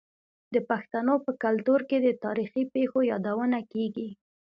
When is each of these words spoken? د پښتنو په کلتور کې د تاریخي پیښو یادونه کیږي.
د 0.53 0.55
پښتنو 0.69 1.15
په 1.25 1.31
کلتور 1.43 1.79
کې 1.89 1.97
د 2.01 2.07
تاریخي 2.23 2.63
پیښو 2.73 2.99
یادونه 3.11 3.59
کیږي. 3.73 4.09